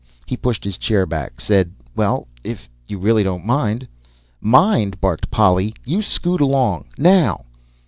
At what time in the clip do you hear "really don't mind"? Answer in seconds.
2.97-3.87